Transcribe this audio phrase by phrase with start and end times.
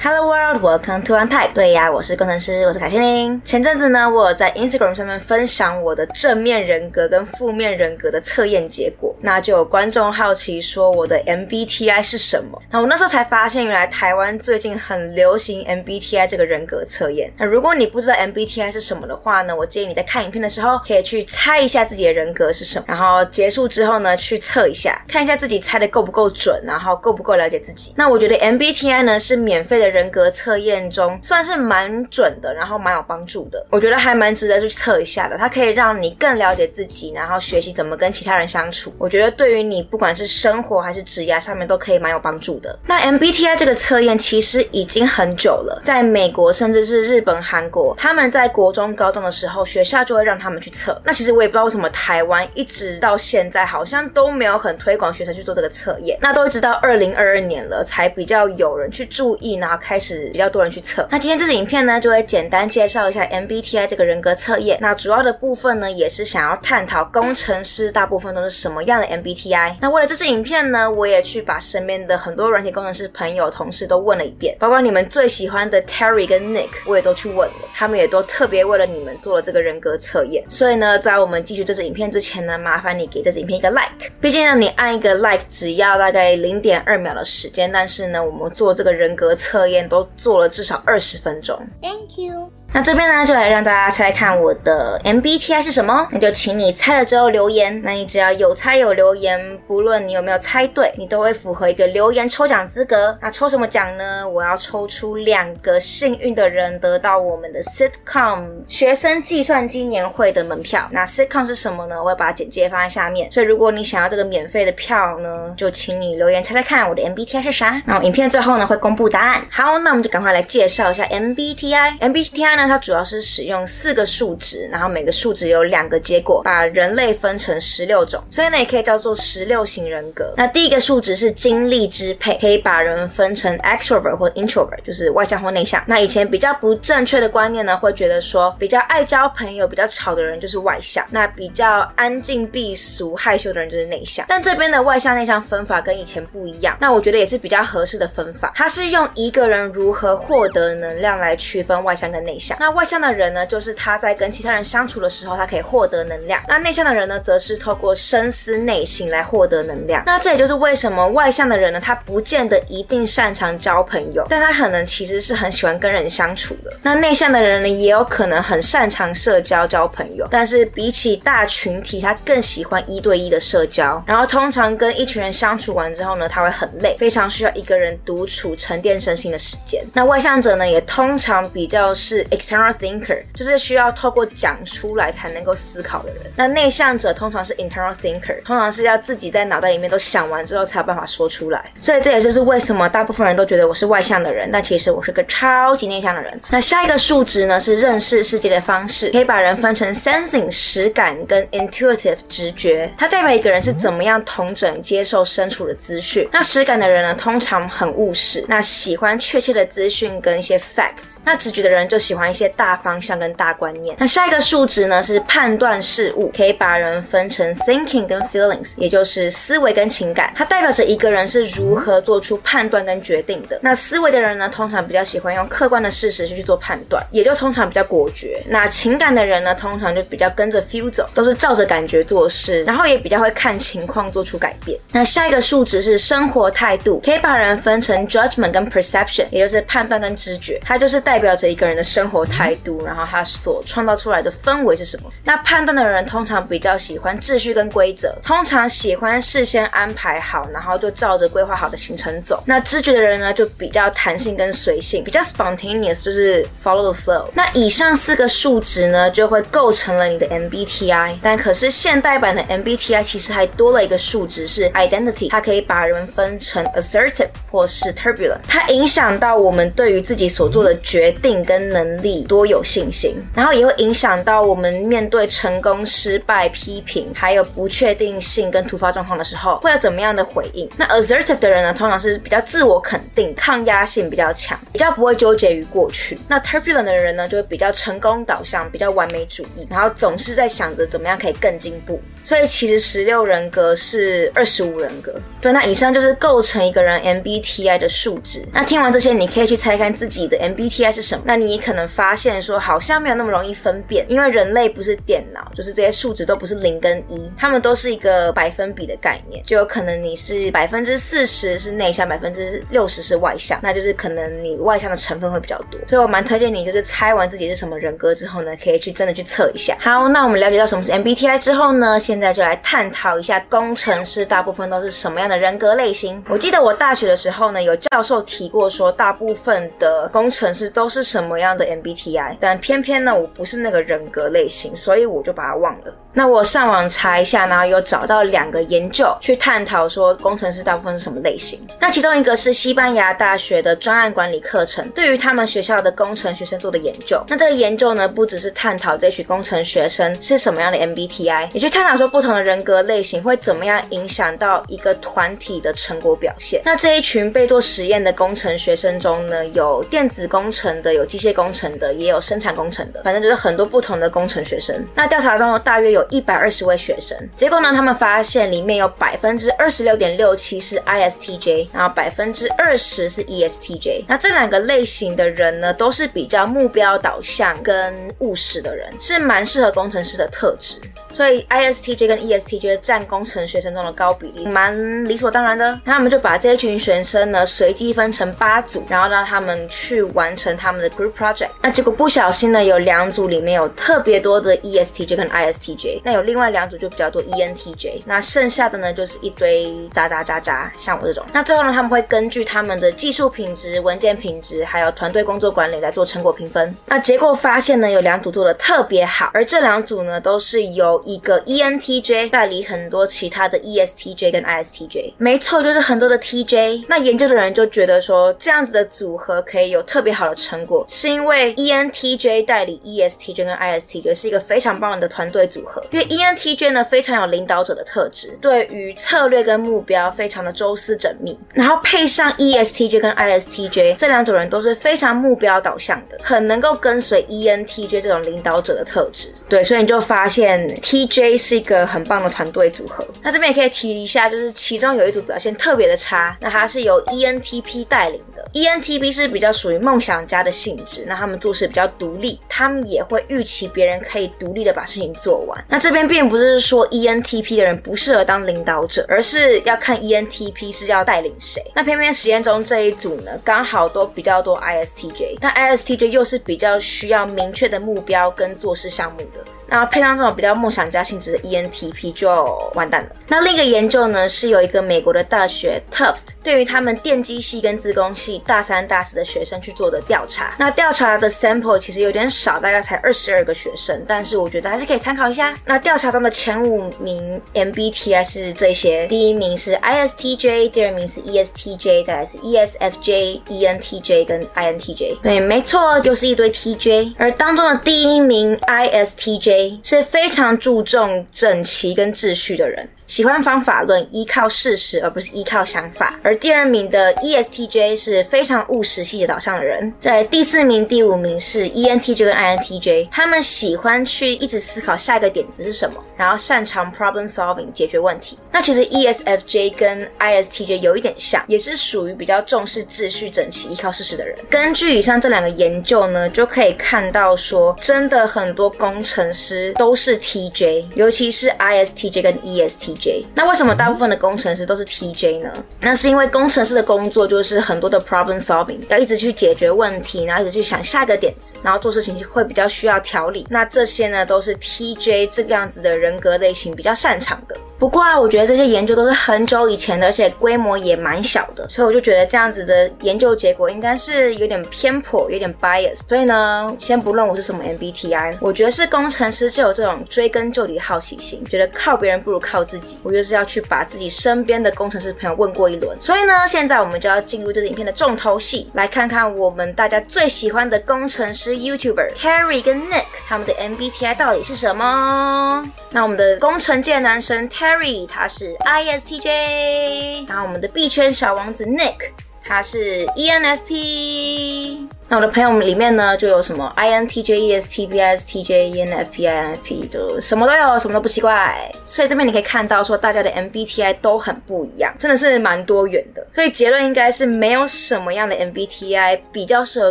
[0.00, 1.54] Hello world, welcome to Untyped。
[1.54, 3.42] 对呀，我是工程师，我是凯西琳。
[3.44, 12.62] 前阵子呢，我有在 Instagram 上面分享我的正面人格跟负面人格的测验结果，那就有观众好奇说我的 MBTI 是什么？
[12.70, 17.32] 那我那时候才发现，原来台湾最近很流行 MBTI 这个人格测验。
[17.36, 27.92] 那如果你不知道 MBTI 是什么的话呢，我建议你在看影片的时候可以去猜一下自己的人格是什么，然后结束之后呢，去测一下，看一下自己猜的够不够准，然后够不够了解自己。
[27.96, 29.87] 那我觉得 MBTI 呢是免费的。
[29.88, 35.36] 人格测验中算是蛮准的，然后蛮有帮助的，我觉得还蛮值得去测一下的。
[35.38, 38.92] 它可以让你更了解自己，然后学习怎么跟其他人相处。
[38.98, 42.78] 我觉得对于你不管是生活还是职业上面都可以蛮有帮助的。
[42.86, 51.00] 那 MBTI 这个测验其实已经很久了，在美国甚至是日本、韩国，他们在国中、高中的时候，学校就会让他们去测。
[51.04, 56.18] 那其实我也不知道为什么台湾一直到现在好像都没有很推广学生去做这个测验。
[56.20, 61.06] 那都一直到二零二二年了，才比较有人去注意，然后开始比较多人去测。
[61.10, 64.78] 那今天这支影片呢，就会简单介绍一下 MBTI 这个人格测验。
[64.80, 69.76] 那主要的部分呢，也是想要探讨工程师大部分都是什么样的 MBTI。
[69.80, 80.42] 那为了这支影片呢，我也去把身边的很多软体工程师朋友、同事都问了一遍，包括你们最喜欢的 Terry 跟 Nick，我也都去问了，他们也都特别为了你们做了这个人格测验。
[80.48, 84.10] 所以呢，在我们继续这支影片之前呢，麻烦你给这支影片一个 like。
[84.20, 90.08] 毕竟呢，你按一个 like 只要大概零点二秒的时间，但是呢，我们做这个人格测都。
[90.18, 91.58] 做了至少二十分钟。
[91.80, 92.50] Thank you。
[92.70, 96.06] 那这边呢，就来让大家猜猜看我的 MBTI 是什么？
[96.12, 97.80] 那就请你猜了之后留言。
[97.82, 103.16] 那你只要有猜有留言，不论你有没有猜对，你都会符合一个留言抽奖资格。
[103.20, 104.28] 那抽什么奖呢？
[104.28, 110.86] 我要抽出两个幸运的人，得到我们的 Sitcom 学生计算机年会的门票。
[110.92, 111.98] 那 Sitcom 是什么呢？
[111.98, 113.32] 我会把简介放在下面。
[113.32, 117.82] 所以如果你想要这个免费的票呢，就请你留言猜猜看我的 MBTI 是啥。
[117.86, 119.42] 那影片最后呢，会公布答案。
[119.50, 121.98] 好，那我们就赶快来介绍一下 MBTI。
[121.98, 130.34] MBTI 那它主要是使用四个数值，然后每个数值有两个结果，把人类分成十六种，所以呢也可以叫做十六型人格。
[130.36, 135.80] 那第一个数值是精力支配，可以把人分成 extrovert 或 introvert，就是外向或内向。
[135.86, 144.26] 那以前比较不正确的观念呢，会觉得说比较爱交朋友、比较吵的人就是外向，那比较安静避俗、害羞的人就是内向。
[144.28, 148.52] 但这边的外向内向分法跟以前不一样，那我觉得也是比较合适的分法。
[148.56, 152.47] 它是用一个人如何获得能量来区分外向跟内向。
[152.58, 156.42] 那外向的人呢，就是他在跟其他人相处的时候，他可以获得能量。
[156.48, 160.02] 那内向的人呢，则是透过深思内心来获得能量。
[160.06, 166.72] 那这也就是为什么外向的人呢，他不见得一定擅长交朋友，但他可能其实是很喜欢跟人相处的。
[166.82, 174.02] 那内向的人呢，也有可能很擅长社交交朋友，但是比起大群体，他更喜欢一对一的社交。
[174.06, 179.84] 然后通常跟一群人相处完之后呢，他会很累，非常需要一个人独处沉淀身心的时间。
[179.92, 186.22] 那外向者呢，也通常比较是 external thinker，就是需要透过讲出来才能够思考的人。
[186.36, 191.64] 那内向者通常是 internal thinker，通常是要自己在脑袋里面都想完之后才有办法说出来。
[191.80, 196.40] 所以这也就是为什么大部分人都觉得我是外向的人，但其实我是个超级内向的人。
[196.50, 206.28] 那下一个数值呢，是认识世界的方式，可以把人分成 sensing 实感跟 intuitive 直觉，它代表一个人是怎么样同整接受身处的资讯。
[206.32, 211.18] 那实感的人呢，通常很务实，那喜欢确切的资讯跟一些 facts。
[211.24, 213.96] 那直觉的人就喜欢一些大方向跟大观念。
[213.98, 220.32] 那下一个数值呢，是判断事物，可以把人分成 thinking 跟 feelings，也就是思维跟情感。
[220.36, 223.58] 它代表着一个人是如何做出判断跟决定的。
[223.62, 228.42] 那思维的人呢，通常比较喜欢用客观的事实去做判断，也就通常比较果决。
[228.46, 234.78] 那情感的人呢，通常就比较跟着 feel 走，都是照着感觉做事，然后也比较会看情况做出改变。
[234.92, 240.60] 那下一个数值是生活态度，可以把人分成 judgment 跟 perception，也就是判断跟知觉。
[240.64, 245.10] 它就是代表着一个人的生活态度，然后他所创造出来的氛围是什么？
[245.24, 252.42] 那判断的人通常比较喜欢秩序跟规则，通常喜欢事先安排好，然后就照着规划好的行程走。
[252.46, 257.26] 那知觉的人呢，就比较弹性跟随性，比较 spontaneous，就是 follow the flow。
[257.34, 261.16] 那以上四个数值呢，就会构成了你的 MBTI。
[261.20, 280.66] 但可是现代版的 MBTI 其实还多了一个数值是 identity，它可以把人分成 assertive 或是 turbulent，它影响到我们对于自己所做的决定跟能力力多有信心，然后也会影响到我们面对成功、失败、批评，还有不确定性跟突发状况的时候，会有怎么样的回应？
[280.78, 286.18] 那 assertive 的人呢，通常是比较自我肯定、抗压性比较强，比较不会纠结于过去。
[286.26, 292.00] 那 turbulent 的人呢，就会比较成功导向、比较完美主义，然后总是在想着怎么样可以更进步。
[292.28, 295.14] 所以其实十六人格是二十五人格。
[295.40, 298.44] 对，那以上就是构成一个人 MBTI 的数值。
[298.52, 301.22] 那听完这些，你可以去猜看自己的 MBTI 是什么。
[301.26, 315.80] 那你可能发现说，好像没有那么容易分辨，因为人类不是电脑，就是这些数值都不是零跟一，它们都是一个百分比的概念，就有可能你是百分之四十是内向，百分之六十是外向，那就是可能你外向的成分会比较多。
[315.86, 319.74] 所以我蛮推荐你，就是猜完自己是什么人格之后呢，可以去真的去测一下。
[319.80, 326.20] 好，那我们了解到什么是 MBTI 之后呢，现在就来探讨一下工程师大部分都是什么样的人格类型。
[326.28, 335.94] 我记得我大学的时候呢，有教授提过说，大部分的工程师都是什么样的 MBTI，但偏偏呢，我不是那个人格类型，所以我就把它忘了。
[336.18, 341.64] 那我上网查一下，然后有找到两个研究去探讨说工程师大部分是什么类型。
[341.78, 347.22] 那其中一个是西班牙大学的专案管理课程，对于他们学校的工程学生做的研究。
[347.28, 356.60] 那这个研究呢，不只是探讨这群工程学生是什么样的 MBTI，也去探讨说不同的人格类型会怎么样影响到一个团体的成果表现。
[356.64, 364.84] 那这一群被做实验的工程学生中呢，有电子工程的，有机械工程的，也有生产工程的，反正就是很多不同的工程学生。
[364.96, 366.04] 那调查中大约有。
[366.10, 374.04] 一百二十位学生，结果呢，他们发现里面有百分之二十六点六七是 ISTJ，然后百分之二十是 ESTJ。
[374.06, 380.80] 那这两个类型的人呢，都是比较目标导向跟务实的人，是蛮适合工程师的特质。
[381.10, 385.80] 所以 ISTJ 跟 ESTJ 占工程学生中的高比例，蛮理所当然的。
[385.84, 391.48] 那他们就把这群学生呢随机分成八组，然后让他们去完成他们的 group project。
[391.62, 398.02] 那结果不小心呢，有两组里面有特别多的 ESTJ 跟 ISTJ，那有另外两组就比较多 ENTJ。
[398.04, 401.24] 那剩下的呢就是一堆渣渣渣渣，像我这种。
[401.32, 406.74] 那最后呢，他们会根据他们的技术品质、文件品质，还有团队工作管理来做成果评分。
[406.86, 416.84] 那结果发现呢，有两组做的特别好，而这两组呢都是由一个 ENTJ 代理很多其他的 ESTJ 跟 ISTJ，没错，就是很多的 TJ。
[416.88, 425.77] 那研究的人就觉得说，这样子的组合可以有特别好的成果，是因为 ENTJ 代理 ESTJ 跟 ISTJ 是一个非常棒的团队组合。
[425.90, 439.32] 因为 ENTJ 呢非常有领导者的特质，对于策略跟目标非常的周思缜密，然后配上 ESTJ 跟 ISTJ 这两种人都是非常目标导向的，很能够跟随 ENTJ 这种领导者的特质。
[439.48, 441.38] 对，所以你就发现 TJ。
[441.38, 443.06] 是一个很棒的团队组合。
[443.22, 448.44] 那这边也可以提一下，就是其中有一组表现特别的差，那它是由 ENTP 带领的。
[448.52, 455.64] ENTP 是比较属于梦想家的性质，那他们做事比较独立，他们也会预期别人可以独立的把事情做完。
[455.70, 461.62] 那这边并不是说 ENTP 的人不适合当领导者，而是要看 ENTP 是要带领谁。
[461.74, 469.44] 那偏偏实验中这一组呢，刚好都比较多 ISTJ，但 ISTJ 又是比较需要明确的目标跟做事项目的。
[469.68, 473.08] 然后配上这种比较梦想家性质的 ENTP 就完蛋了。
[473.26, 480.54] 那另一个研究呢，是有一个美国的大学 Tufts 对于他们电机系跟自工系大三、大四的学生去做的调查。
[480.58, 485.54] 那调查的 sample 其实有点少，大概才二十二个学生，但是我觉得还是可以参考一下。
[485.66, 495.18] 那调查中的前五名 MBTI 是这些：第一名是 ISTJ，第二名是 ESTJ，再来是 ESFJ、ENTJ 跟 INTJ。
[495.22, 497.14] 对，没错，就是一堆 TJ。
[497.18, 499.57] 而当中的第一名 ISTJ。
[499.82, 502.88] 是非常注重整齐跟秩序的人。
[503.08, 506.20] 喜欢方法论，依靠事实而不是依靠想法。
[506.22, 509.90] 而第二名的 ESTJ 是非常务实、细节导向的人。
[509.98, 518.38] 在第四名、第五名是 ENTJ 跟 INTJ，他们喜欢去一直思考下一个点子是什么，然后擅长 problem solving 解决问题。
[518.52, 524.36] 那其实 ESFJ 跟 ISTJ 有一点像，也是属于比较重视秩序、整齐、依靠事实的人。
[524.50, 532.97] 根据以上这两个研究呢，就可以看到说，真的很多工程师都是 TJ，尤其是 ISTJ 跟 ESTJ。
[532.98, 535.52] J 那为什么大部分的工程师都是 TJ 呢？
[535.80, 543.46] 那是因为工程师的工作就是很多的 problem solving，要一直去解决问题，然后一直去想下一个点子，然后做事情会比较需要条理。
[543.48, 547.56] 那这些呢，都是 TJ 这个样子的人格类型比较擅长的。
[547.78, 556.00] 不过啊，我觉得这些研究都是很久以前的，而且规模也蛮小的，所以我就觉得这样子的研究结果应该是有点偏颇，有点 bias。
[556.08, 562.98] 所以呢，先不论我是什么 MBTI，我觉得是工程师就有这种追根究底的好奇心，觉得靠别人不如靠自己。
[563.04, 565.96] 我就是要去把自己身边的工程师朋友问过一轮。
[566.00, 575.64] 所以呢，现在我们就要进入这支影片的重头戏，来看看我们大家最喜欢的工程师 YouTuber Terry 跟 Nick 他们的 MBTI 到底是什么？
[575.90, 577.67] 那我们的工程界男神 Terry。
[577.68, 584.88] Terry 他是 ISTJ，然后我们的币圈小王子 Nick 他是 ENFP。
[585.10, 591.56] 那我的朋友们里面呢，就有什么 INTJ、ESTP、ISTJ、ENFP、INFP，就什么都有，什么都不奇怪。
[591.86, 596.26] 所以这边你可以看到，说大家的 MBTI 都很不一样，真的是蛮多元的。
[596.34, 599.90] 所以结论应该是没有什么样的 MBTI 比较适合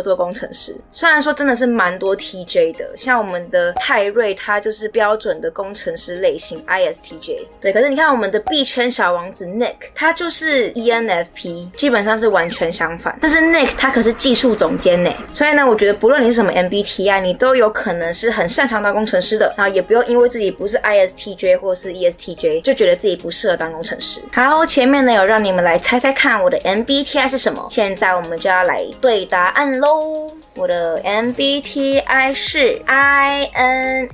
[0.00, 0.76] 做工程师。
[0.92, 7.40] 虽然说真的是蛮多 TJ 的，像我们的泰瑞，他就是标准的工程师类型 ISTJ。
[7.60, 13.18] 对，可是你看我们的 B 圈小王子 Nick，他就是 ENFP，基本上是完全相反。
[13.20, 15.07] 但是 Nick 他可是技术总监呢。
[15.34, 24.20] 所以呢，我觉得不论你是什么 MBTI，你都有可能是很擅长当工程师的，然后也不用因为自己不是 ISTJ 或是 ESTJ 就觉得自己不适合当工程师。
[24.32, 30.28] 好，前面呢有让你们来猜猜看我的 MBTI 是什么，现在我们就要来对答案喽。
[30.54, 34.08] 我的 MBTI 是 INFPT。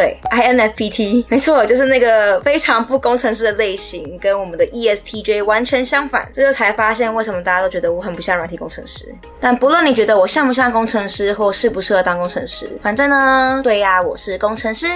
[0.00, 6.26] 对，INFPT，没错，就是那个非常不工程师的类型，跟我们的 ESTJ 完全相反。
[6.32, 9.14] 这就才发现为什么大家都觉得我很不像软体工程师。
[9.38, 14.86] 但不论你觉得我像不像工程师，或适不适合当工程师，反正呢，对呀，我是工程师。